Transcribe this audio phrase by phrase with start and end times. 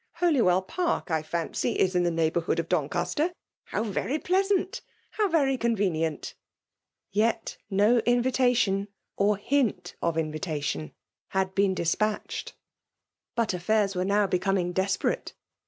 [0.13, 3.31] Holywell Park, I fancy, is in the neighbourhood of Doncaster?—
[3.65, 4.81] How very pleasant!
[5.11, 6.33] how very convenient!
[6.73, 10.93] '* Yet no in vitation, or hint of invitation,
[11.27, 12.53] had been da jQMitched.
[13.35, 15.33] But affairs were now becoming desperate.